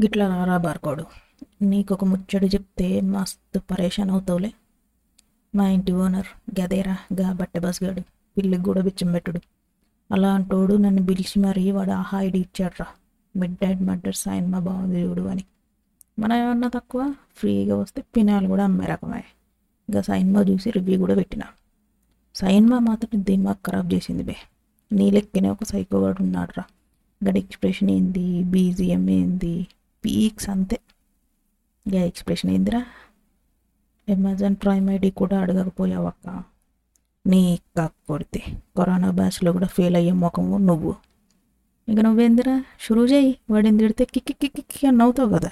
[0.00, 1.04] గిట్లా రారా బార్కోడు.
[1.62, 4.52] నీకు ఒక ముచ్చడు చెప్తే మస్తు పరేషాన్ అవుతావులే.
[5.54, 8.00] మా ఇంటి ఓనర్ గదేరా గా బట్టె బస్గాడు.
[8.36, 9.40] పిల్లికి కూడా బిచ్చం పెట్టుడు.
[10.12, 12.86] అలా అంటోడు నన్ను పిలిచి మరీ వాడు ఆహా ఐడి ఇచ్చాడ్రా.
[13.36, 15.44] మిడ్ డైట్ మర్డర్ సైన్ మా బాగుంది చూడు అని.
[16.18, 17.14] మనం ఏమన్నా తక్కువ?
[17.36, 19.24] ఫ్రీగా వస్తే పినాలు కూడా అమ్మే రకమే.
[19.88, 21.42] ఇంకా సైన్మా చూసి రివ్యూ కూడా పెట్టిన.
[22.34, 24.36] సైన్మా మాత్రం దిమాగ్ ఖరాబ్ చేసింది బే.
[24.92, 26.64] నీ లెక్కనే ఒక సైకోగాడు ఉన్నాడు రా
[27.28, 28.42] గడి ఎక్స్ప్రెషన్ ఏంది?
[28.42, 29.66] బీజిఎం ఏంది?
[30.04, 30.80] పీక్స్ అంతే.
[31.86, 32.78] ఇక ఎక్స్ప్రెషన్ ఏందిరా?
[34.12, 36.42] అమెజాన్ ప్రైమ్ ఐడి కూడా అడగకపోయావక్క.
[37.26, 38.42] నీ కాకపోతే
[38.78, 40.94] కరోనా బ్యాచ్లో కూడా ఫెయిల్ అయ్యే ముఖము నువ్వు.
[41.88, 42.64] ఇక నువ్వేందిరా?
[42.80, 45.50] షురూ చేయి వాడిని తిడితే కిక్కి కిక్కి కిక్కి అని నవ్వుతావు కదా.